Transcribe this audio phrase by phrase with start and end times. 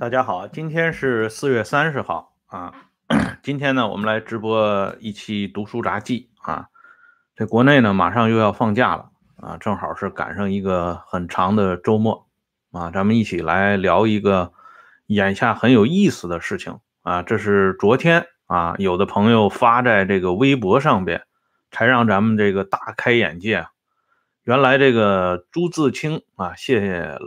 [0.00, 2.72] 大家好，今天是四月三十号啊。
[3.42, 6.68] 今天呢，我们来直播一期读书杂记啊。
[7.36, 12.26] 这国内呢，马上又要放假了啊，正好是赶上一个很长的周末
[12.72, 12.90] 啊。
[12.90, 14.54] 咱们一起来聊一个
[15.04, 17.20] 眼下很有意思的事情啊。
[17.20, 21.24] 这是昨天啊，有的朋友发在这个微博上边，
[21.70, 23.66] 才让咱们这个大开眼界。
[24.44, 27.18] 原来这个朱自清啊，谢谢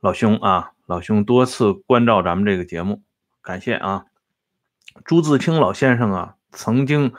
[0.00, 0.72] 老兄啊。
[0.90, 3.04] 老兄多次关照咱们这个节目，
[3.42, 4.06] 感谢啊！
[5.04, 7.12] 朱自清老先生啊，曾经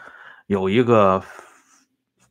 [0.46, 1.24] 有一个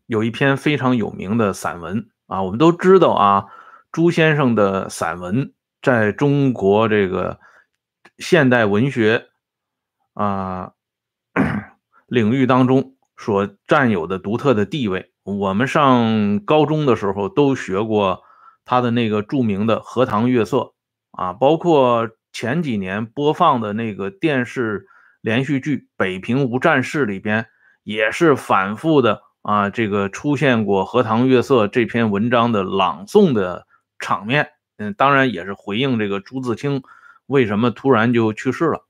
[0.05, 3.47] 有一篇非常有名的散文啊，我们都知道啊，
[3.91, 7.41] 朱先生的散文在中国这个
[8.19, 9.29] 现代文学
[10.13, 10.73] 啊
[12.07, 15.11] 领域当中所占有的独特的地位。
[15.23, 18.25] 我们上高中的时候都学过
[18.67, 20.59] 他的那个著名的《荷塘月色》。
[21.13, 24.87] 啊，包括前几年播放的那个电视
[25.21, 27.47] 连续剧《北平无战事》里边，
[27.83, 33.67] 也是反复的啊，这个出现过《荷塘月色》这篇文章的朗诵的
[33.99, 34.51] 场面。
[34.79, 36.83] 嗯，当然也是回应这个朱自清
[37.27, 38.87] 为什么突然就去世了。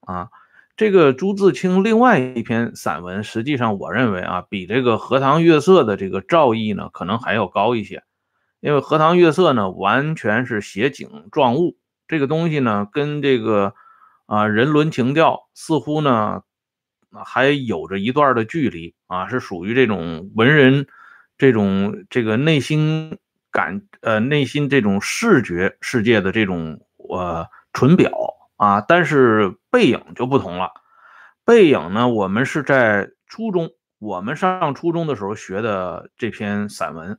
[0.00, 0.28] 啊，
[0.76, 8.04] 这个朱自清另外一篇散文，实际上我认为啊，比这个《荷塘月色》的这个造诣呢，可能还要高一些。
[8.60, 11.76] 因为《荷塘月色》呢，完全是写景状物，
[12.08, 13.74] 这个东西呢，跟这个
[14.26, 16.42] 啊人伦情调似乎呢
[17.24, 20.86] 还有着一段的距离啊，是属于这种文人
[21.38, 23.18] 这种这个内心
[23.50, 28.10] 感呃内心这种视觉世界的这种呃纯表
[28.56, 30.70] 啊，但是背影就不同了。
[31.44, 37.18] 背影呢，我们是在初中，我们上初中的时候学的这篇散文。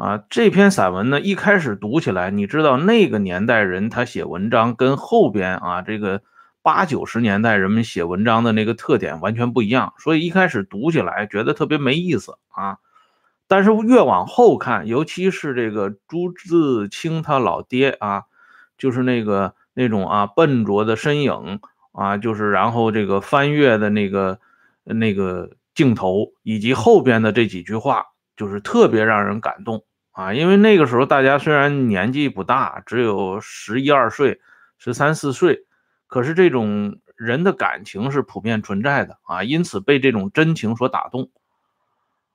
[0.00, 6.22] 啊，这篇散文呢，一开始读起来，你知道那个年代人他写文章跟后边啊这个
[6.62, 12.78] 八九十年代人们写文章的那个特点完全不一样，所以一开始读起来觉得特别没意思啊。
[13.46, 18.22] 但是越往后看，尤其是这个朱自清他老爹啊，
[18.78, 21.60] 就是那个那种啊笨拙的身影
[21.92, 24.40] 啊，就是然后这个翻阅的那个
[24.82, 29.84] 那个镜头，以及后边的这几句话，就是特别让人感动。
[30.12, 34.40] 啊，因为那个时候大家虽然年纪不大，只有十一二岁、
[34.76, 35.66] 十三四岁，
[36.08, 41.30] 可是这种人的感情是普遍存在的啊，因此被这种真情所打动。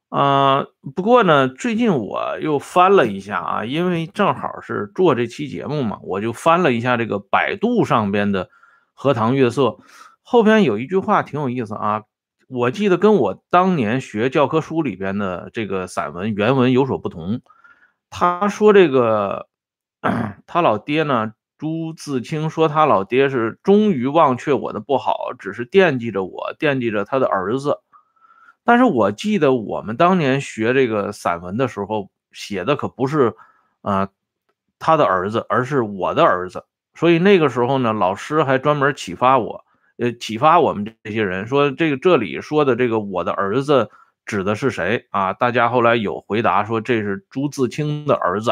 [0.09, 8.45] 啊，不过呢，最近我又翻了一下啊，因为正好是做这期节目嘛，我就翻了一下这个百度上边的
[8.93, 9.63] 《荷塘月色》，
[10.21, 12.03] 后边有一句话挺有意思啊，
[12.47, 17.41] 我记得跟我当年学教科书里边的这个散文原文有所不同。
[18.17, 19.47] 他说：“这个
[20.47, 21.33] 他老爹呢？
[21.57, 27.79] 朱自清说他老爹是终于忘却我的不好，只是惦记着我，惦记着他的儿子。
[28.63, 33.35] 但是我记得我们当年学这个散文的时候写的可不是
[33.81, 34.07] 啊
[34.79, 36.63] 他的儿子，而是我的儿子。
[36.93, 39.65] 所以那个时候呢，老师还专门启发我，
[39.97, 43.89] 呃，启发我们这些人说，这个这里说的这个我的儿子。”
[44.25, 45.33] 指的是谁啊？
[45.33, 48.51] 大家后来有回答说这是朱自清的儿子，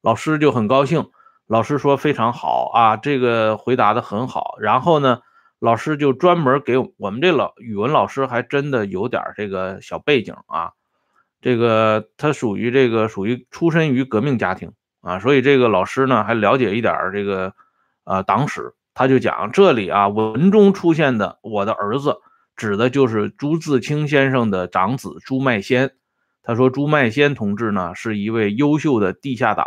[0.00, 1.10] 老师就很高兴。
[1.46, 4.56] 老师说非常好啊，这个回答的很好。
[4.58, 5.20] 然后呢，
[5.60, 10.72] 老师就专门给我们这老语文老师还真的有点这个小背景啊，
[11.40, 17.52] 这个他属于这个属于出身于革命家庭啊，所以这个老师呢还了解一点这个
[18.04, 22.18] 呃党史，他就讲这里啊文中出现的我的儿子。
[22.56, 25.92] 指的就是朱自清先生的长子朱麦先。
[26.42, 29.66] 他说：“朱麦先同志呢，是一位优秀的地下党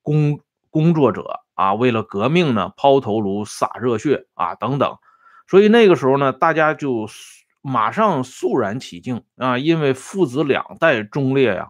[0.00, 0.40] 工
[0.70, 4.96] 工作者啊，为了革命呢，抛头颅、洒热血啊，等等。
[5.46, 7.06] 所以那个时候呢，大家就
[7.60, 11.68] 马上肃然起敬啊，因为父子两代忠烈呀。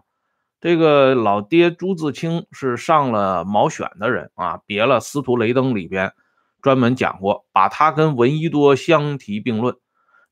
[0.61, 6.13] 这个老爹朱自清是上了毛选的人啊，别了《司徒雷登》里边
[6.61, 9.75] 专门讲过，把他跟闻一多相提并论。”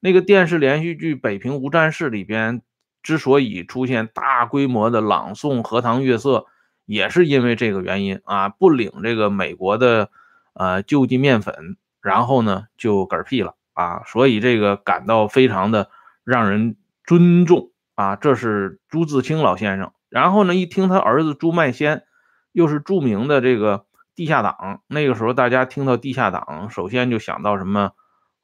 [0.05, 2.61] 那个电视连续剧《北平无战事》里边，
[3.01, 6.37] 之所以出现大规模的朗诵《荷塘月色》，
[6.85, 10.11] 也是因为这个原因啊，不领这个美国的
[10.53, 15.89] 呃救济面粉，然后呢就嗝屁了啊，所以这个感到非常的
[16.23, 19.91] 让人尊重啊，这是朱自清老先生。
[20.09, 22.03] 然后呢，一听他儿子朱麦先
[22.51, 27.93] 又是著名的这个地下党，那个时候大家听到地下党，首先就想到什么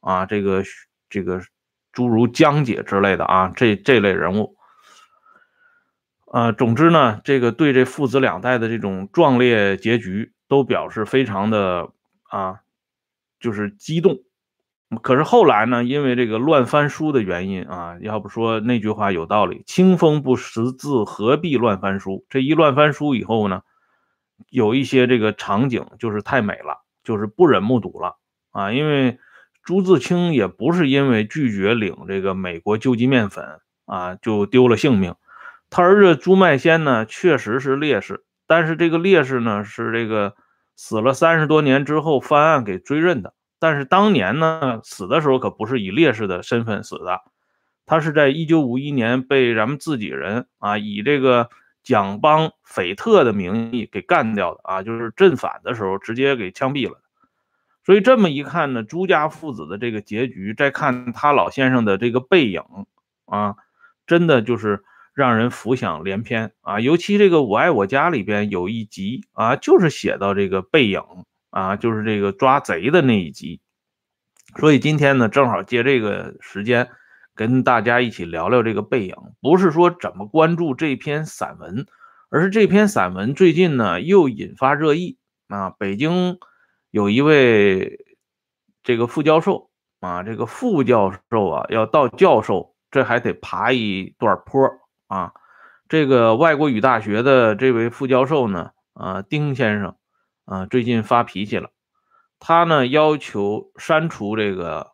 [0.00, 0.26] 啊？
[0.26, 0.64] 这个。
[1.14, 1.42] 这个
[1.92, 4.56] 诸如江姐之类的啊，这这类人物，
[6.32, 11.90] 呃，总之呢，这个对这父子两代的这种壮烈结局都表示非常的
[12.30, 12.60] 啊，
[13.38, 14.20] 就是激动。
[15.00, 23.62] 可是后来呢，因为这个乱翻书的原因啊，要不说那句话有道理：“清风不识字，何必乱翻书？”这一乱翻书以后呢，
[24.50, 28.18] 有一些这个场景就是太美了，就是不忍目睹了
[28.50, 28.70] 啊。
[28.70, 29.18] 因为
[29.62, 35.14] 朱自清也不是因为拒绝领这个美国救济面粉啊就丢了性命，
[35.70, 40.34] 他儿子朱麦先呢确实是烈士，但是这个烈士呢是这个
[40.74, 43.34] 死了三十多年之后翻案给追认的。
[43.58, 47.20] 但是当年呢，死的时候可不是以烈士的身份死的，
[47.86, 51.48] 他是在一九五一年被咱们自己人啊以这个
[51.84, 57.01] 蒋邦匪特的名义给干掉的啊，就是镇反的时候直接给枪毙了。
[57.84, 62.62] 所以这么一看呢，朱家父子的这个结局，再看他老先生的这个背影
[63.26, 63.56] 啊，
[64.06, 64.84] 真的就是
[65.14, 66.80] 让人浮想联翩啊。
[66.80, 71.02] 尤其这个《我爱我家》里边有一集啊，就是写到这个背影。
[71.54, 73.60] 啊，就是这个抓贼的那一集，
[74.58, 76.88] 所以今天呢，正好借这个时间
[77.34, 79.14] 跟大家一起聊聊这个背影。
[79.42, 81.86] 不是说怎么关注这篇散文，
[82.30, 85.18] 而是这篇散文最近呢又引发热议
[85.48, 85.68] 啊。
[85.68, 86.38] 北京
[86.92, 87.98] 有一位
[88.84, 94.70] 这个副教授啊，这个副教授啊要到教授，这还得爬一段坡
[95.08, 95.32] 啊。
[95.88, 99.96] 这个外国语大学的这位副教授呢，啊，丁先生。
[100.44, 101.70] 啊，最近发脾气了，
[102.40, 104.90] 他呢要求删除这个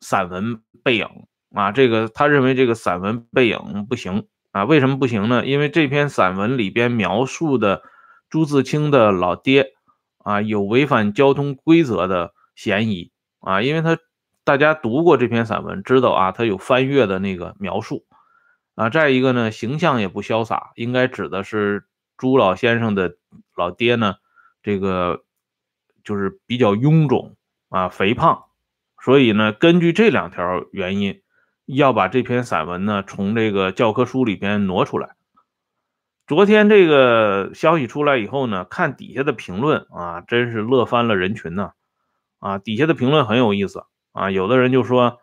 [0.00, 1.06] 散文背影
[1.54, 5.46] 啊，这个他认为这个散文背影不行啊，为什么不行呢？
[5.46, 7.84] 因为这篇散文里边描述的
[8.28, 9.71] 朱自清的老爹
[10.24, 13.10] 啊，有违反交通规则的嫌疑
[13.40, 13.98] 啊，因为他
[14.44, 18.04] 大家读过这篇散文，知道啊，他有翻越的那个描述
[18.74, 21.86] 啊，再一个呢，形象也不潇洒，应该指的是
[22.16, 23.16] 朱老先生的
[23.56, 24.16] 老爹呢。
[24.62, 25.24] 这个
[26.04, 27.36] 就是比较臃肿
[27.68, 28.44] 啊，肥胖，
[29.02, 31.20] 所以呢，根据这两条原因，
[31.66, 35.16] 要把这篇散文呢从这个教科书里边挪出来。
[36.32, 41.72] 昨天这个消息出来以后呢，看底下的评论啊，真是乐翻了人群呐！
[42.38, 45.18] 啊，底下的评论很有意思啊，有的人就说，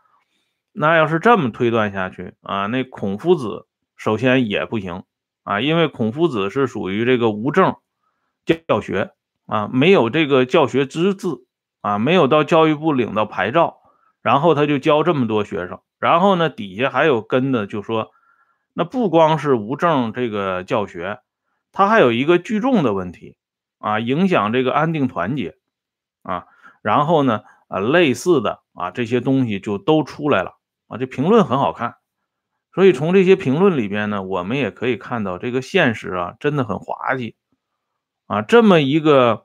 [0.71, 3.65] 那要是这么推断下去啊，那孔夫子
[3.97, 5.01] 首先也不行
[5.41, 7.77] 啊，因为孔夫子是属于这个无证
[8.67, 9.09] 教学。
[9.47, 11.27] 啊，没有这个教学资质
[11.81, 13.77] 啊，没有到教育部领到牌照，
[14.21, 18.11] 然后他就教这么多学生，然后呢，底下还有跟的，就说
[18.73, 21.19] 那不光是无证这个教学，
[21.71, 23.37] 它还有一个聚众的问题
[23.77, 25.57] 啊，影响这个安定团结
[26.21, 26.45] 啊，
[26.81, 30.57] 然后呢，啊，类似的啊这些东西就都出来了
[30.87, 31.95] 啊，这评论很好看，
[32.73, 37.35] 所以从这些评论里边呢，我们也可以看到这个现实啊，真的很滑稽。
[38.27, 39.41] 啊，这么一个，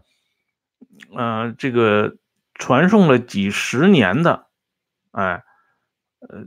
[1.17, 2.19] 呃，这个
[2.53, 4.47] 传颂了几十年的，
[5.13, 5.43] 哎，
[6.21, 6.45] 呃，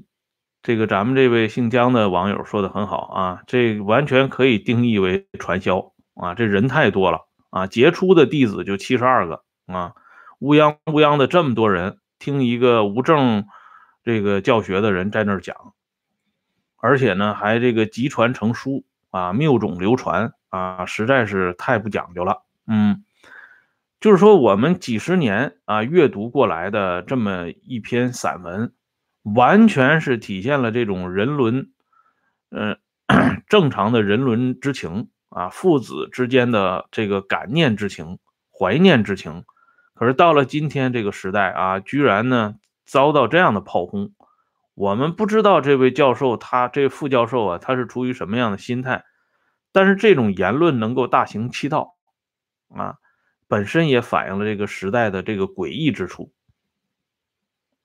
[0.61, 9.93] 这个咱们这位姓姜的网友说的很好啊，这完全可以定义为传销啊，这人太多了啊，杰出的弟子就七十二个啊，
[10.39, 13.45] 乌泱乌泱的这么多人听一个无证
[14.03, 15.55] 这个教学的人在那儿讲，
[16.77, 20.33] 而且呢还这个集传成书啊，谬种流传。
[20.49, 22.45] 啊，实在是太不讲究了。
[22.67, 23.03] 嗯，
[23.99, 28.71] 就是说我们几十年啊阅读过来的这么一篇散文，
[29.35, 31.71] 完全是体现了这种人伦，
[32.51, 32.77] 嗯，
[33.49, 38.19] 正常的人伦之情啊，父子之间的这个感念之情、
[38.51, 39.43] 怀念之情。
[39.93, 42.55] 可是到了今天这个时代啊，居然呢
[42.85, 44.13] 遭到这样的炮轰。
[44.75, 49.03] 我们不知道这位教授他这副教授啊，他是出于什么样的心态。
[49.71, 51.95] 但是这种言论能够大行其道，
[52.69, 52.95] 啊，
[53.47, 56.31] 本身也反映了这个时代的这个诡异之处，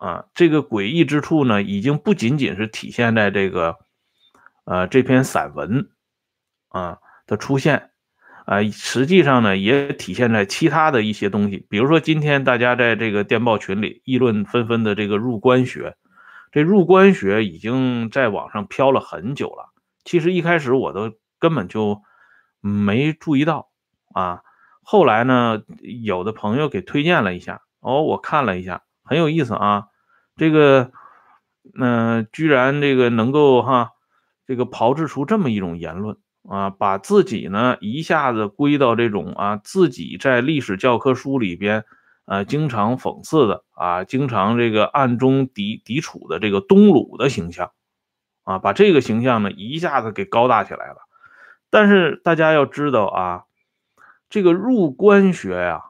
[0.03, 3.77] 啊，这个诡异之处呢，已经不仅仅是体现在这个，
[4.65, 5.91] 呃，这篇散文，
[6.71, 7.91] 啊的出现，
[8.47, 15.97] 啊，实际上呢，也体现在其他的一些东西，比如说今天大家在这个电报群里议论纷纷的这个入关学，
[16.51, 19.73] 这入关学已经在网上飘了很久了，
[20.05, 21.13] 其实一开始我都。
[21.43, 22.01] 根本就
[22.61, 23.73] 没注意到
[24.15, 24.43] 啊！
[24.85, 25.61] 后来呢，
[26.05, 29.89] 有的朋友给推荐了一下，哦，我看了一下，很有意思啊。
[30.37, 30.91] 这个，
[31.79, 33.91] 嗯，居然这个能够哈，
[34.47, 36.17] 这个炮制出这么一种言论
[36.49, 41.85] 啊，把自己呢一下子归到这种啊，自己在历史教科书里边
[42.25, 47.71] 啊经常讽刺的啊，经常这个暗中抵抵触的这个东鲁的形象
[48.45, 50.97] 啊，把这个形象呢一下子给高大起来了。
[51.71, 53.45] 但是大家要知道啊，
[54.29, 55.83] 这个入关学呀，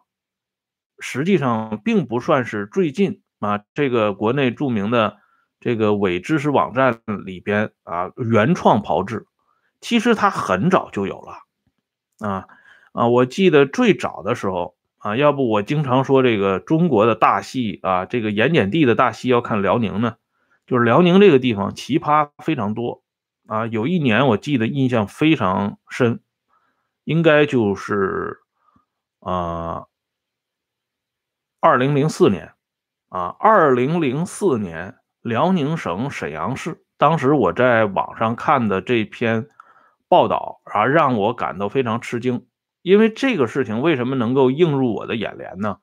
[0.99, 5.19] 实际上并不算是最近啊，这个国内著名的
[5.59, 9.27] 这个伪知识网站里边啊原创炮制，
[9.81, 11.39] 其实它很早就有了
[12.21, 12.47] 啊
[12.93, 13.09] 啊！
[13.09, 20.15] 我记得最早的时候啊，要不我经常说这个中国的大戏啊，这个盐碱地的大戏要看辽宁呢，
[20.65, 23.03] 就是辽宁这个地方奇葩非常多
[23.49, 23.67] 啊。
[23.67, 26.21] 有一年我记得印象非常深，
[27.03, 28.39] 应该就是
[29.19, 29.87] 啊。
[31.65, 32.52] 二零零四年，
[33.12, 39.49] 啊，二零零四年，辽宁省沈阳市，当时我在网上看的这篇
[40.09, 42.47] 报道啊，让我感到非常吃惊。
[42.81, 45.76] 因为这个事情为什么能够映入我的眼帘呢？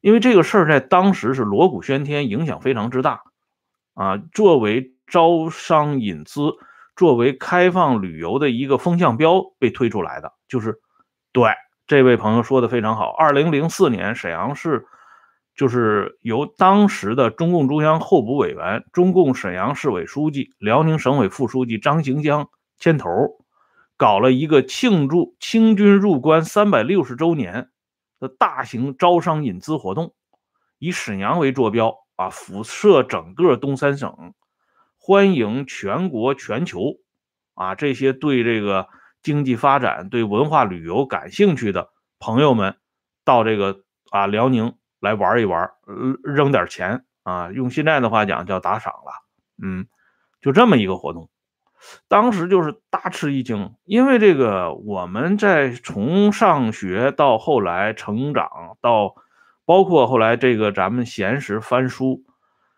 [0.00, 3.20] 因为这个事儿在当时是锣鼓喧天，影响非常之大
[3.92, 4.16] 啊。
[4.32, 6.54] 作为招商引资、
[6.96, 10.80] 作为开放旅游的一个风向标被推出来的，就是
[11.32, 11.50] 对
[11.86, 13.10] 这位朋友说的非常好。
[13.10, 14.86] 二零零四年，沈阳市。
[15.54, 23.08] 就是由当时的中共中央候补委员、中共沈阳市委书记、辽宁省委副书记张行江牵头，
[23.98, 27.68] 搞了一个庆祝清军入关三百六十周年
[28.18, 30.14] 的大型招商引资活动，
[30.78, 34.32] 以沈阳为坐标啊，辐射整个东三省，
[34.96, 36.94] 欢迎全国全球
[37.54, 38.88] 啊这些对这个
[39.22, 42.78] 经济发展、对文化旅游感兴趣的朋友们
[43.22, 44.74] 到这个啊辽宁。
[45.02, 45.68] 来玩一玩，
[46.22, 47.50] 扔点钱啊！
[47.50, 49.12] 用现在的话讲叫打赏了，
[49.60, 49.88] 嗯，
[50.40, 51.28] 就这么一个活动。
[52.06, 59.16] 当时就是大吃一惊，因为这个我们在从上学到后来成长，到
[59.64, 62.24] 包括后来这个咱们闲时翻书，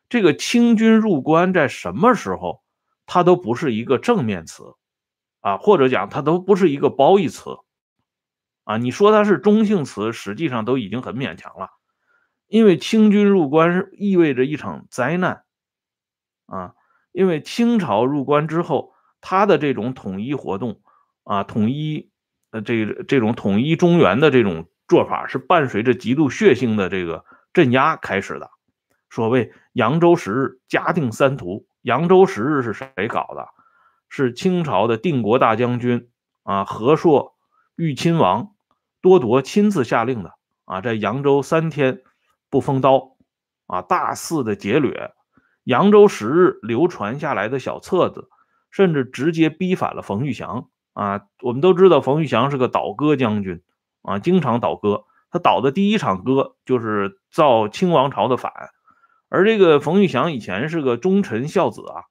[0.08, 2.62] 这个清军入关在什么时候，
[3.04, 4.74] 它都不是一个正面词
[5.40, 7.58] 啊，或者讲它都不是一个褒义词
[8.64, 8.78] 啊。
[8.78, 11.68] 你说它是中性词，实际上都已经很勉强了。
[12.54, 15.42] 因为清军入关意味着一场灾难，
[16.46, 16.74] 啊，
[17.10, 20.80] 因为清朝入关之后，他的这种统一活动，
[21.24, 22.12] 啊，统一，
[22.52, 28.48] 呃，这这种统一中原的这种做法，是伴随着极度血腥的这个镇压开始的。
[29.10, 31.66] 所谓扬州十日，嘉定三屠。
[31.82, 33.48] 扬州十日是谁搞的？
[34.08, 36.08] 是清朝的定国大将军
[36.44, 37.34] 啊，和硕
[37.74, 38.52] 豫亲王
[39.00, 40.34] 多铎亲自下令的
[40.66, 42.02] 啊，在扬州三天。
[42.54, 43.16] 不封刀，
[43.66, 45.10] 啊，大肆的劫掠，
[45.64, 48.28] 扬州十日流传下来的小册子，
[48.70, 51.22] 甚至直接逼反了冯玉祥啊。
[51.42, 53.60] 我们都知道冯玉祥是个倒戈将军
[54.02, 55.04] 啊，经常倒戈。
[55.32, 58.52] 他倒的第一场戈就是造清王朝的反。
[59.28, 62.04] 而这个冯玉祥以前是个忠臣孝子啊，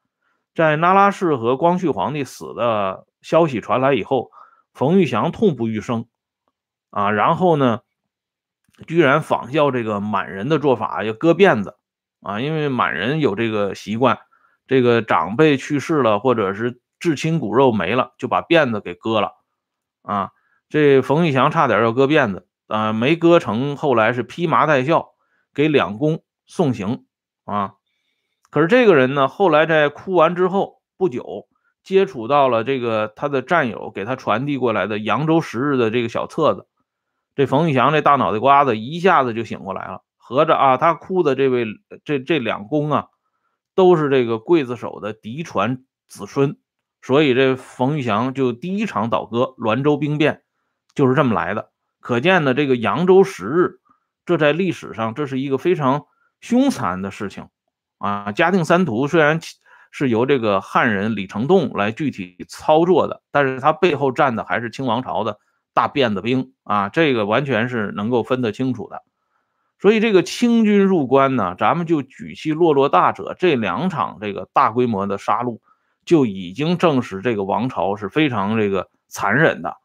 [0.54, 4.30] 在那拉氏和光绪皇帝死的消息传来以后，
[4.74, 6.06] 冯玉祥痛不欲生
[6.90, 7.80] 啊，然后呢？
[8.88, 11.78] 居然仿效这个满人的做法，要割辫子
[12.22, 12.42] 啊！
[12.42, 14.18] 因为满人有这个习惯，
[14.68, 19.34] 这个长辈去世了，或者是至亲骨肉没了，就把辫子给割了
[20.02, 20.32] 啊！
[20.70, 25.10] 这冯玉祥差点要割辫子啊，没割成，后来是披麻戴孝
[25.54, 27.06] 给两公送行
[27.46, 27.74] 啊。
[28.50, 31.48] 可是这个人呢，后来在哭完之后不久，
[31.84, 36.66] 接触到了这个他的战友给他传递过来的扬州十日的这个小册子。
[37.36, 41.66] 这冯玉祥这大脑袋瓜子一下子就醒过来了，合着啊，他哭的这位
[42.06, 43.08] 这这两公啊，
[43.76, 46.58] 都是这个刽子手的嫡传子孙，
[47.02, 50.44] 所以这冯玉祥就第一场倒戈滦州兵变
[50.94, 51.72] 就是这么来的。
[52.00, 53.80] 可见呢，这个扬州十日，
[54.26, 56.06] 这在历史上这是一个非常
[56.40, 57.48] 凶残的事情
[57.98, 58.32] 啊。
[58.32, 59.40] 嘉定三屠虽然
[59.90, 65.40] 是由这个汉人李成栋来具体操作的，但是他背后站的还是清王朝的。
[65.74, 69.04] 大辫子兵啊，这个完全是能够分得清楚的。
[69.80, 75.60] 所以这个清军入关呢，咱们就举其落落大者，这两场这个大规模的杀戮，
[76.06, 79.76] 就已经证实这个王朝是非常这个残忍的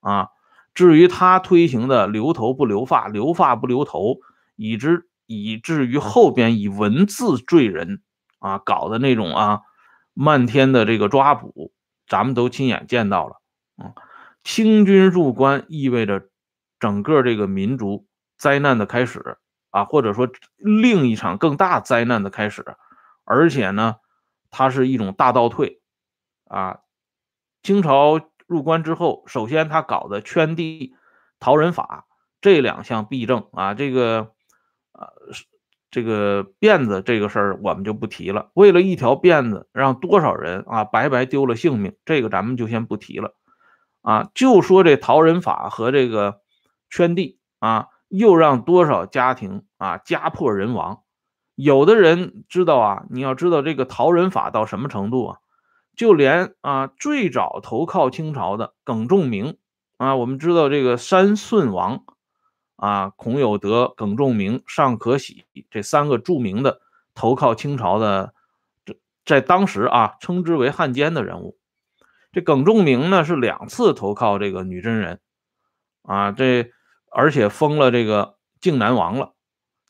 [0.00, 0.28] 啊。
[0.72, 4.20] 至于他推行的留头不留发，留发不留头，
[4.56, 8.00] 以之以至于后边以文字罪人
[8.38, 9.60] 啊，搞的那种啊
[10.14, 11.72] 漫天的这个抓捕，
[12.08, 13.36] 咱们都亲眼见到了，
[13.76, 13.92] 嗯。
[14.44, 16.28] 清军入关意味着
[16.80, 18.06] 整个这个民族
[18.36, 19.38] 灾难的开始
[19.70, 22.64] 啊，或者说另一场更大灾难的开始，
[23.24, 23.96] 而且呢，
[24.50, 25.80] 它是一种大倒退
[26.46, 26.80] 啊。
[27.62, 30.96] 清朝入关之后，首先他搞的圈地、
[31.38, 32.06] 逃人法
[32.40, 34.32] 这两项弊政啊，这个
[34.92, 35.08] 呃，
[35.92, 38.50] 这个辫子这个事儿我们就不提了。
[38.54, 43.36] 为了一条辫子，让多少人啊白白丢了性命，这个咱们就先不提了。
[44.02, 46.40] 啊，就说这逃人法和这个
[46.90, 51.02] 圈地啊，又让多少家庭啊家破人亡。
[51.54, 55.38] 有的人知道啊，你要知道这个逃人法到什么程度啊？
[55.94, 59.58] 就连啊最早投靠清朝的耿仲明
[59.98, 62.04] 啊，我们知道这个三顺王
[62.76, 66.80] 啊，孔有德、耿仲明、尚可喜这三个著名的
[67.14, 68.34] 投靠清朝的，
[68.84, 71.58] 这在当时啊称之为汉奸的人物。
[72.32, 75.20] 这耿仲明呢是两次投靠这个女真人
[76.02, 76.72] 啊，这
[77.10, 79.34] 而且封了这个靖南王了。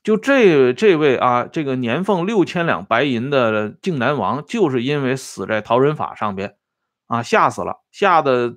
[0.03, 6.57] 就这这位啊，这个年俸六千两白银的靖南王，就是因为死在陶仁法上边，
[7.07, 8.57] 啊，吓死了，吓得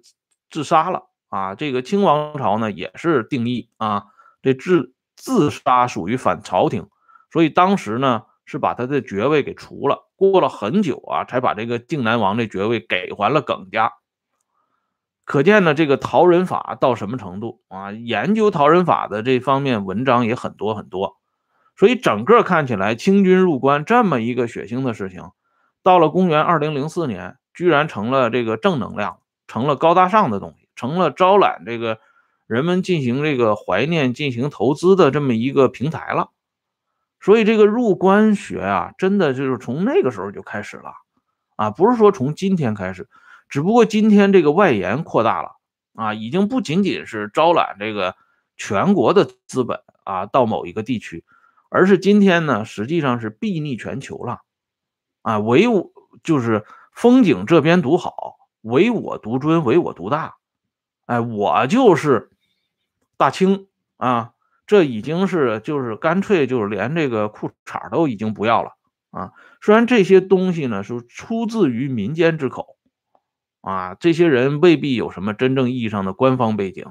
[0.49, 1.53] 自杀了啊。
[1.53, 4.05] 这个清王朝呢，也是定义啊，
[4.41, 6.87] 这自自杀属于反朝廷，
[7.31, 10.04] 所以当时呢是把他的爵位给除了。
[10.15, 13.93] 过了很久啊，才把这个靖南王的爵位给还了耿家。
[15.25, 17.91] 可见呢，这个陶人法到什么程度啊？
[17.91, 21.17] 研究陶人法的这方面文章也很多很多。
[21.75, 25.31] 所以整个看起来，清军入关这么一个血腥的事情，
[25.83, 31.99] 到了公元二零零四年，居然成了这个正能量，成了高大上的东西，成了招揽这个
[32.47, 36.29] 人们进行这个怀念、进行投资的这么一个平台了。
[37.25, 40.93] 所以这个入关学啊，真的就是从那个时候就开始了
[41.55, 43.09] 啊，不是说从今天开始，
[43.49, 45.55] 只不过今天这个外延扩大了
[45.95, 48.15] 啊，已经不仅仅是招揽这个
[48.57, 51.25] 全国的资本啊到某一个地区。
[51.69, 54.41] 而是今天呢，实际上是睥睨全球了，
[55.23, 55.91] 啊，唯我
[56.23, 60.35] 就是风景这边独好，唯我独尊，唯我独大，
[61.07, 62.29] 哎，我就是
[63.17, 64.34] 大清啊，
[64.65, 68.71] 这已经是就是干脆就是连这个裤衩都已经不要了
[69.11, 69.31] 啊。
[69.61, 72.77] 虽然这些东西呢是出自于民间之口，
[73.61, 76.85] 啊，这些人未必有什么真正意义上的官方背景，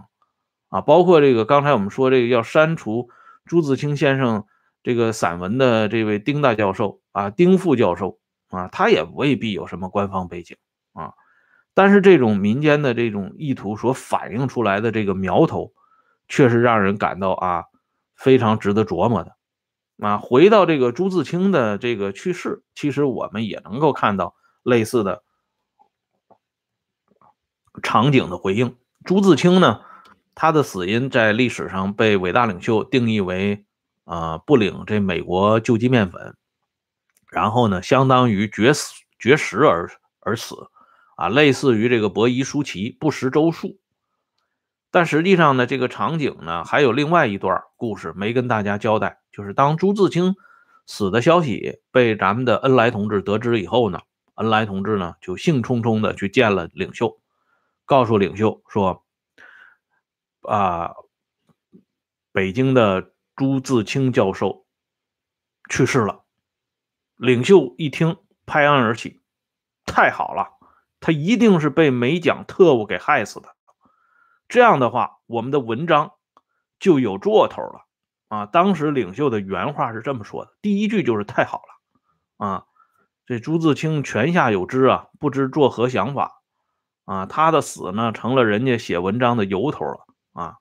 [0.68, 3.08] 啊，包括这个刚才我们说这个要删除
[3.44, 4.44] 朱自清先生。
[4.86, 8.18] 这个散文的这位丁大教授啊，丁副教授
[8.50, 10.58] 啊，他也未必有什么官方背景
[10.92, 11.14] 啊，
[11.72, 15.72] 但是这种民间的这种意图所反映出来的这个苗头，
[16.34, 17.64] 确实让人感到啊
[18.16, 19.36] 非常值得琢磨的
[20.00, 20.18] 啊。
[20.18, 25.22] 回到这个朱自清的这个去世，其实我们也能够看到类似的
[27.84, 28.76] 场景的回应。
[29.04, 29.82] 朱自清呢，
[30.34, 33.64] 他的死因在历史上被伟大领袖定义为。
[34.06, 36.36] 啊，不领这美国救济面粉，
[37.30, 40.68] 然后呢，相当于绝死绝食而而死，
[41.16, 43.78] 啊，类似于这个伯夷叔齐不食周粟。
[44.94, 50.36] 但实际上呢，这个场景呢，还有另外一段故事没跟大家交代，就是当朱自清
[50.86, 54.02] 死的消息被咱们的恩来同志得知以后呢，
[54.36, 57.18] 恩来同志呢就兴冲冲的去见了领袖，
[57.84, 59.04] 告诉领袖说，
[60.42, 60.92] 啊，
[62.30, 63.10] 北京的。
[63.36, 64.64] 朱自清教授
[65.68, 66.22] 去世了，
[67.16, 69.22] 领袖一听拍案而起，
[69.84, 70.50] 太好了，
[71.00, 73.56] 他一定是被美蒋特务给害死的。
[74.54, 76.12] 这样的话，我们的文章
[76.78, 77.86] 就有做头了
[78.28, 78.46] 啊！
[78.46, 82.64] 当时领袖的原话是这么说的，第一句就是太好了啊！
[83.26, 86.40] 这朱自清泉下有知啊，不知作何想法
[87.04, 87.26] 啊！
[87.26, 90.54] 他的死呢，成了人家写文章的由头了啊！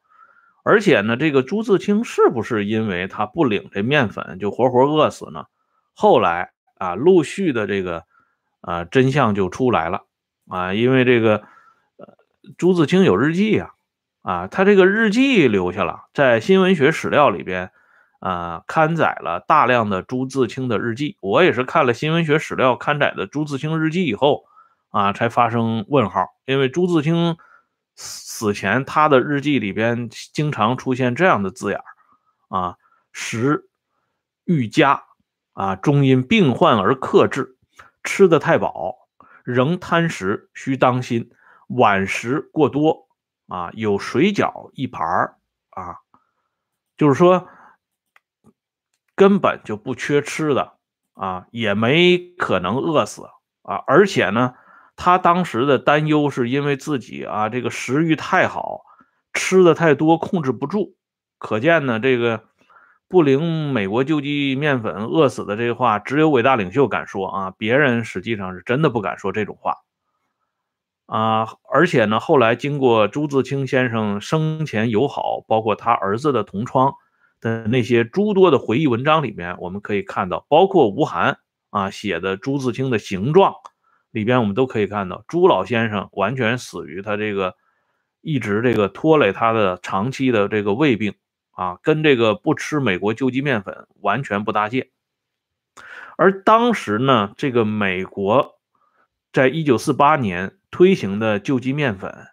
[0.63, 5.45] 而且呢，这个朱自清是不是因为他不领这面粉就活活饿死呢？
[5.93, 8.05] 后来啊，陆续的这个
[8.61, 10.07] 啊真相就出来了
[10.47, 11.43] 啊，因为这个
[12.57, 13.72] 朱自清有日记啊，
[14.23, 17.71] 啊，他这个日记留下了，在新闻学史料里边
[18.19, 21.17] 啊刊载了大量的朱自清的日记。
[21.21, 24.45] 我也是看了新闻学史料刊载的朱自清日记以后
[24.89, 27.37] 啊，才发生问号，因为朱自清。
[27.95, 31.79] 死前，他的日记里边经常出现这样的字眼
[32.49, 32.75] 啊，
[33.11, 33.69] 食
[34.45, 35.03] 欲佳
[35.53, 37.55] 啊，终因病患而克制，
[38.03, 38.95] 吃的太饱，
[39.43, 41.29] 仍贪食，需当心，
[41.67, 43.07] 晚食过多
[43.47, 45.35] 啊，有水饺一盘
[45.69, 45.97] 啊，
[46.97, 47.47] 就是说
[49.15, 50.73] 根本就不缺吃的
[51.13, 53.29] 啊，也没可能饿死
[53.61, 54.55] 啊，而且呢。
[54.95, 58.81] 他当时的担忧是因为自己啊，这个食欲太好，
[59.33, 60.95] 吃的太多，控制不住。
[61.39, 62.43] 可见呢，这个
[63.07, 69.79] 不领美国救济面粉饿死的这话，只有伟大领袖敢说啊，别人实际上是真的不敢说这种话
[71.13, 71.47] 啊。
[71.69, 76.93] 而且呢，后来经过朱自清先生生前友好，包括他儿子的同窗
[77.39, 81.37] 的那些诸多的回忆文章里面，我们可以看到，包括吴晗
[81.69, 83.53] 啊写的朱自清的形状。
[84.11, 87.55] 里边我们都可以看到，朱老先生完全死于他这个
[88.21, 91.15] 一直这个拖累他的长期的这个胃病
[91.49, 94.91] 啊，跟这个不吃美国救济面粉完全不搭界。
[96.15, 98.59] 而当时呢，这个美国
[99.31, 102.29] 在一九四八年推行的救济面粉，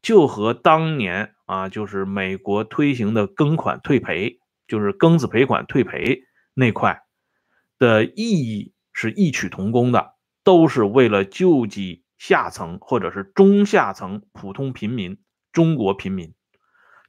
[0.00, 6.22] 就和当年啊，就是美国推行的庚款退赔，就是庚子赔款退赔
[6.54, 7.02] 那块
[7.78, 15.18] 的意义是异曲同工的，都是为了救济下层或者是中下层普通平民，
[15.52, 16.32] 中国平民。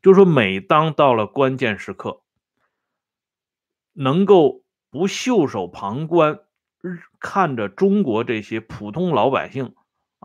[0.01, 2.21] 就是说，每当到了关键时刻，
[3.93, 6.41] 能够不袖手旁观。
[7.19, 9.73] 看着中国这些普通老百姓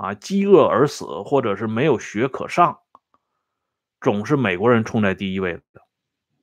[0.01, 2.79] 啊饥饿而死，或者是没有学可上，
[4.01, 5.63] 总是美国人冲在第一位的。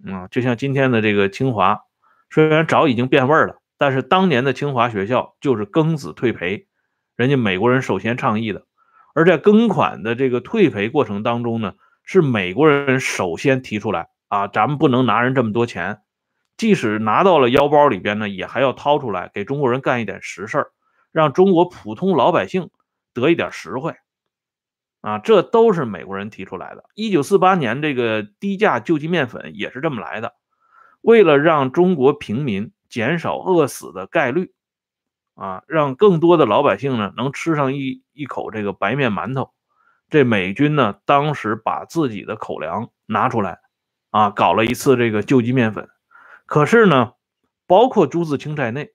[0.05, 1.81] 嗯，就像今天的这个清华，
[2.29, 6.67] 虽然早已经变味了，但是当年的清华学校就是庚子退赔，
[7.15, 8.67] 人家美国人首先倡议的。
[9.15, 16.01] 而在庚款的这个退赔过程当中呢，是美国人首先提出来啊，咱们不能拿人这么多钱。
[16.57, 20.71] 即使拿到了腰包里边呢，也还要掏出来给中国人干一点实事儿，
[21.11, 22.69] 让中国普通老百姓
[23.21, 23.95] 得一点实惠，
[25.01, 26.85] 啊，这都是美国人提出来的。
[26.93, 30.35] 一九四八年这个低价救济面粉也是这么来的，
[31.01, 34.53] 为了让中国平民减少饿死的概率，
[35.35, 39.51] 啊，让更多的老百姓呢能吃上一一口这个白面馒头，
[40.09, 43.59] 这美军呢当时把自己的口粮拿出来，
[44.09, 45.89] 啊，搞了一次这个救济面粉。
[46.45, 47.13] 可是呢，
[47.65, 48.93] 包括朱自清在内，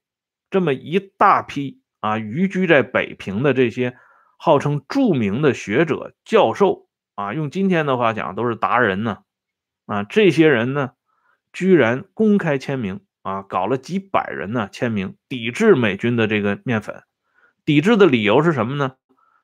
[0.51, 3.97] 这么一大批啊移居在北平的这些
[4.45, 9.19] 号称著名的学者、教授啊，用今天的话讲都是达人呢，
[9.87, 10.95] 啊，这些人呢，
[11.53, 17.05] 居然公开签名啊，搞了几百人呢签名抵制美军的这个面粉，
[17.65, 18.95] 抵制的理由是什么呢？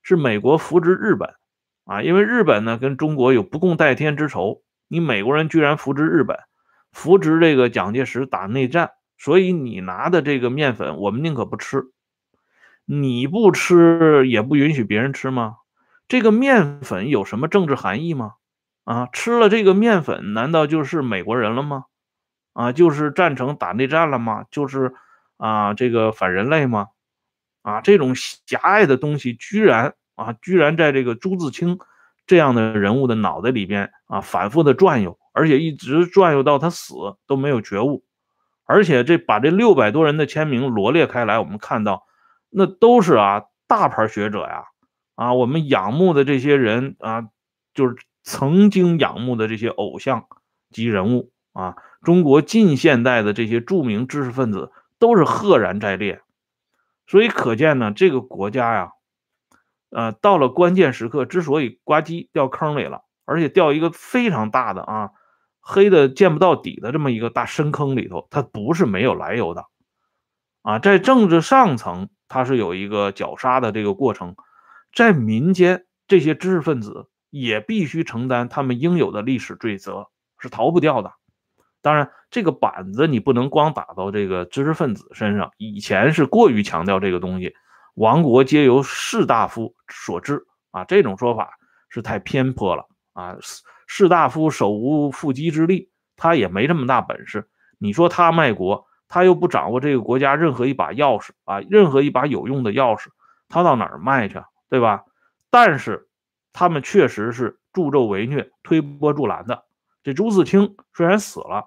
[0.03, 1.37] 是美国扶植日本
[1.85, 6.37] 啊，因为日本呢跟中国有不共戴天之仇，你美国人居然扶植日本。
[6.91, 11.85] 扶植这个蒋介石打内战，所以你拿的这个面粉，我们宁可不吃。
[12.91, 15.57] 你不吃也不允许别人吃吗？
[16.09, 18.37] 这个面粉有什么政治含义吗？
[18.85, 21.85] 啊，吃了这个面粉，难道就是美国人了吗？
[22.55, 24.47] 啊，就是赞成打内战了吗？
[24.51, 24.95] 就是
[25.37, 26.87] 啊，这个反人类吗？
[27.61, 31.79] 啊，这种狭隘的东西，居然啊，居然在这个朱自清
[32.27, 35.19] 这样的人物的脑袋里边啊，反复的转悠。
[35.35, 36.95] 而且一直转悠到他死
[37.27, 38.03] 都没有觉悟，
[38.65, 42.07] 而且这把这六百多人的签名罗列开来，我们看到
[42.51, 44.65] 那都是啊大牌学者呀，
[45.15, 47.29] 啊我们仰慕的这些人啊，
[47.75, 50.27] 就是曾经仰慕的这些偶像
[50.71, 56.23] 级人物啊，中国近现代的这些著名知识分子都是赫然在列，
[57.07, 58.93] 所以可见呢，这个国家呀，
[59.91, 65.11] 呃，到了关键时刻，之所以呱唧掉坑里了，而且掉一个非常大的啊。
[65.61, 69.67] 黑的见不到底的这么一个大深坑里头，它不是没有来由的，
[70.63, 74.37] 啊，在政治上层它是有一个绞杀的这个过程，
[74.95, 80.07] 在民间这些知识分子也必须承担他们应有的历史罪责，
[80.39, 81.13] 是逃不掉的。
[81.81, 87.55] 当然，这个板子你不能光打到这个知识分子身上，以前是过于强调这个东西，
[87.95, 93.37] 亡国皆由士大夫所致啊，这种说法是太偏颇了啊。
[93.87, 97.49] 士大夫手无缚鸡之力，他也没这么大本事。
[97.79, 103.09] 你说他卖国，他又不掌握这个国家任何一把钥匙啊，任何一把有用的钥匙，
[103.49, 104.41] 他到哪儿卖去？
[104.69, 105.05] 对吧？
[105.51, 106.09] 但是
[106.53, 109.65] 他们确实是助纣为虐、推波助澜的。
[110.03, 111.65] 这朱自清虽然死了，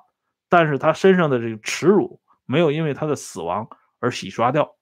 [0.47, 3.67] 但是他身上的这个耻辱没有因为他的死亡
[3.99, 4.75] 而洗刷掉。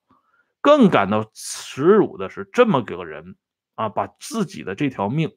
[0.62, 3.36] 更感到耻辱的是，这么个人
[3.76, 5.32] 啊，把自己的这条命。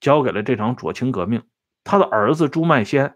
[0.00, 1.44] 交给了这场左倾革命，
[1.84, 3.14] 他的儿子朱麦先，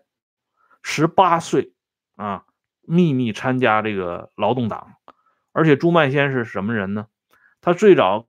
[0.84, 1.74] 十八岁
[2.14, 2.44] 啊，
[2.86, 4.94] 秘密参加这个劳动党，
[5.52, 7.06] 而且朱曼先是什么人呢？
[7.60, 8.26] 他最早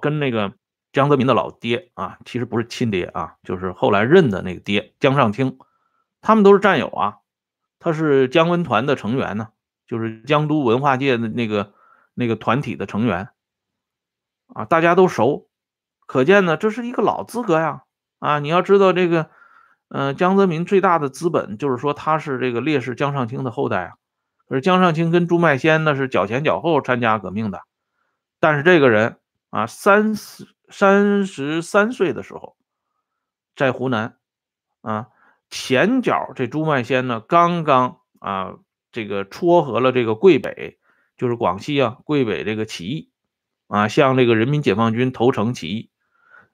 [0.00, 0.54] 跟那个
[0.92, 5.58] 江泽民的老爹啊，其实不是亲爹啊，就是后来认的那个爹江上清，
[6.20, 7.18] 他们都是战友啊。
[7.78, 9.48] 他是江文团的成员呢，
[9.86, 11.72] 就是江都文化界的那个
[12.14, 13.30] 那个团体的成员
[14.48, 15.48] 啊，大家都熟。
[16.06, 17.84] 可见呢，这是一个老资格呀！
[18.18, 19.30] 啊，你要知道这个，
[19.92, 23.92] 嗯，江泽民最大的资本就是说他是这个烈士江上清的后代啊。
[24.46, 27.62] 可是江上清跟朱麦先那是脚前脚后参加革命的，
[28.38, 29.18] 但是这个人
[29.50, 32.56] 啊，三十三十三岁的时候，
[33.56, 34.16] 在湖南
[34.80, 35.08] 啊，
[35.50, 38.54] 前脚这朱麦先呢，刚刚啊，
[38.92, 40.78] 这个撮合了这个桂北，
[41.16, 43.10] 就是广西啊，桂北这个起义
[43.66, 45.90] 啊，向这个人民解放军投诚起义。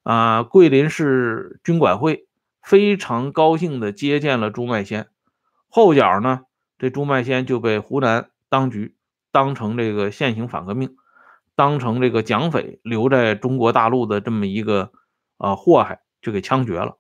[0.03, 2.26] 啊，桂林市军管会
[2.67, 5.07] 非常高兴地接见了朱卖先。
[5.69, 6.41] 后脚呢，
[6.79, 8.97] 这朱卖先就被湖南当局
[9.31, 10.97] 当成这个现行反革命，
[11.55, 14.91] 当成这个蒋匪留在中国大陆的这么一个
[15.37, 16.99] 啊祸害，就给枪决了。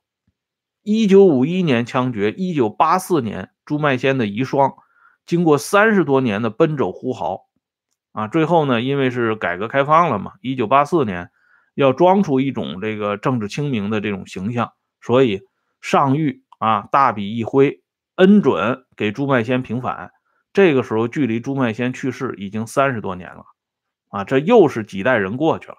[0.83, 4.77] 一九五一年枪决，一九八四年朱卖先的遗孀，
[5.25, 7.47] 经过三十多年的奔走呼号，
[8.13, 11.33] 啊，最后呢，因为是改革开放了嘛，一九八四年
[11.75, 15.41] 要装出一种这个政治清明的这种形象，所以
[15.81, 17.83] 上谕啊，大笔一挥，
[18.17, 20.13] 恩准给朱卖先平反。
[20.53, 23.45] 这个时候距离朱卖先去世已经三十多年了，
[24.09, 25.77] 啊，这又是几代人过去了，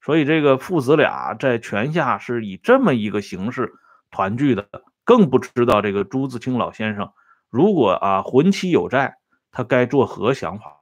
[0.00, 3.74] 所以这个父子俩在泉下是以这么一个形式。
[4.10, 4.66] 团聚的
[5.04, 7.12] 更不知道这个朱自清老先生，
[7.50, 9.18] 如果啊魂期有债，
[9.52, 10.80] 他该作何想法？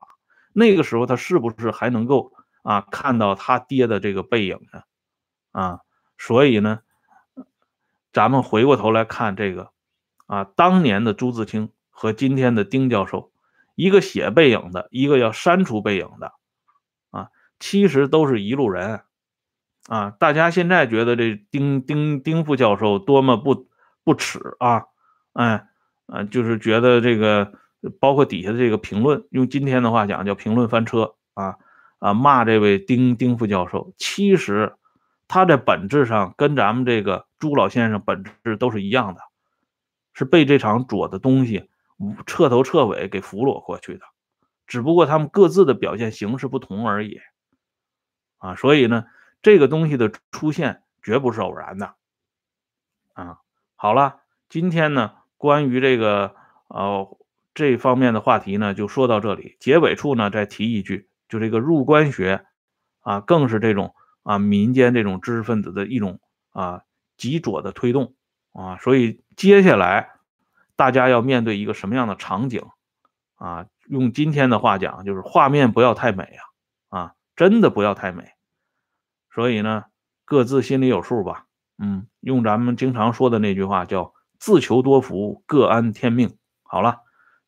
[0.53, 4.83] 那个时候他是不是还能够啊看到他爹的这个背影呢？
[5.51, 5.81] 啊，
[6.19, 6.79] 所以呢，
[8.17, 9.73] 咱们回过头来看这个
[10.25, 13.31] 啊，当年的朱自清和今天的丁教授，
[13.75, 16.33] 一个写背影的，一个要删除背影的，
[17.11, 17.29] 啊，
[17.61, 19.03] 其实都是一路人。
[19.87, 23.69] 啊，大家现在觉得这丁丁丁副教授多么不
[24.03, 24.85] 不耻啊！
[25.35, 25.67] 哎，
[26.07, 27.53] 啊，就是觉得这个，
[28.01, 31.57] 包括底下的这个评论，用今天的话讲叫评论翻车啊
[31.99, 33.93] 啊，骂这位丁丁副教授。
[33.99, 34.75] 其实
[35.29, 39.21] 他在本质上跟咱们这个朱老先生本质都是一样的，
[40.13, 41.71] 是被这场左的东西
[42.27, 44.05] 彻头彻尾给俘虏过去的，
[44.67, 47.21] 只不过他们各自的表现形式不同而已
[48.39, 49.05] 啊，所以呢。
[49.43, 51.95] 这个东西的出现绝不是偶然的，
[53.13, 53.39] 啊，
[53.77, 56.35] 好了，今天呢，关于这个
[56.67, 57.17] 呃
[57.55, 59.57] 这方面的话题呢，就说到这里。
[59.61, 62.45] 结尾处呢，再提一句，就这个入关学
[63.01, 63.95] 啊，更是这种
[64.25, 66.19] 啊民间这种知识分子的一种
[66.51, 66.83] 啊
[67.17, 68.15] 极左的推动
[68.53, 70.11] 啊，所以接下来
[70.77, 72.63] 大家要面对一个什么样的场景
[73.37, 73.67] 啊？
[73.89, 76.25] 用今天的话讲，就是画面不要太美
[76.91, 78.33] 啊，啊，真的不要太美。
[79.33, 79.85] 所以呢，
[80.25, 81.47] 各自心里有数吧。
[81.79, 86.37] 嗯，用咱们经常说的那句话叫“自求多福，各安天命”。
[86.65, 87.01] 好了，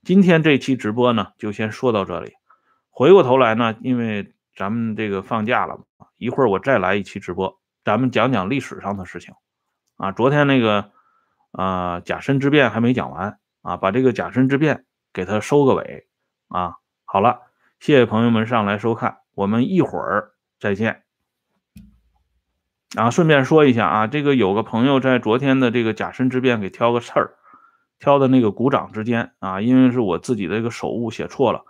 [0.05, 2.35] 今天这期直播呢，就先说到这里。
[2.91, 5.81] 回过头来呢，因为咱们这个放假了，
[6.19, 9.35] 一会儿我再来一期直播，咱们讲讲历史上的事情。
[9.99, 10.91] 啊，昨天那个
[11.53, 16.07] 啊甲申之变还没讲完啊，把这个甲申之变给它收个尾。
[16.49, 17.41] 啊，好了，
[17.79, 21.03] 谢谢朋友们上来收看，我们一会儿再见。
[22.97, 27.35] 啊，顺便说一下啊，这个有个朋友在昨天的这个甲申之变给挑个刺儿，
[27.99, 31.65] 挑的那个鼓掌之间啊，因为是我自己的一个手误写错了，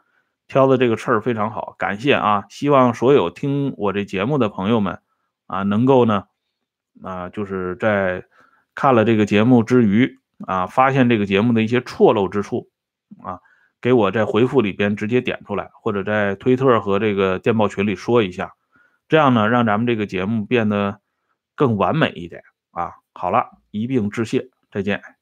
[0.47, 2.45] 挑的这个刺儿非常好，感谢啊！
[2.51, 5.01] 希望所有听我这节目的朋友们
[5.49, 6.27] 啊，能够呢
[7.03, 8.25] 啊，就是在
[8.75, 12.69] 看了这个节目之余啊，发现这个节目的一些错漏之处
[13.23, 13.41] 啊，
[13.81, 18.53] 给我在回复里边直接点出来，或者在推特和这个电报群里说一下，
[19.09, 21.01] 这样呢，让咱们这个节目变得。
[21.59, 22.93] 更完美一点啊！
[23.13, 25.18] 好了，一并致谢，再见。